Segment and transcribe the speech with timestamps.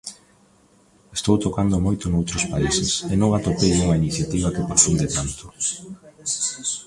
[1.17, 5.43] Estou tocando moito noutros países e non atopei unha iniciativa que profunde tanto.